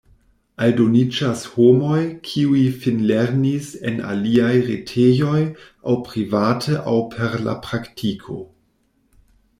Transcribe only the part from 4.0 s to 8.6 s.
aliaj retejoj aŭ private aŭ per la praktiko.